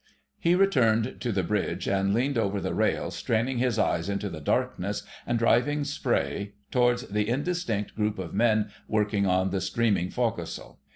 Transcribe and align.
He 0.39 0.55
returned 0.55 1.17
to 1.19 1.31
the 1.31 1.43
bridge 1.43 1.87
and 1.87 2.11
leaned 2.11 2.35
over 2.35 2.59
the 2.59 2.73
rail, 2.73 3.11
straining 3.11 3.59
his 3.59 3.77
eyes 3.77 4.09
into 4.09 4.29
the 4.29 4.41
darkness 4.41 5.03
and 5.27 5.37
driving 5.37 5.83
spray 5.83 6.53
towards 6.71 7.07
the 7.09 7.29
indistinct 7.29 7.95
group 7.95 8.17
of 8.17 8.33
men 8.33 8.71
working 8.87 9.27
on 9.27 9.51
the 9.51 9.61
streaming 9.61 10.09
forecastle. 10.09 10.79